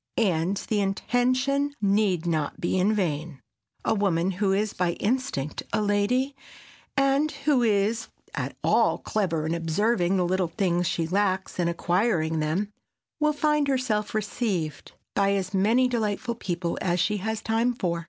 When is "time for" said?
17.43-17.99